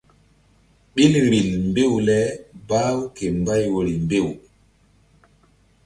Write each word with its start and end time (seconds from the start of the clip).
Ɓil 0.93 1.13
vbil 1.25 1.49
mbew 1.69 1.93
le 2.07 2.17
bah-u 2.67 2.99
ke 3.15 3.25
mbay 3.39 3.63
woyri 3.73 3.93
mbew. 4.05 4.27